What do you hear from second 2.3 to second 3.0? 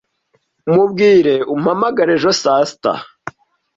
saa sita.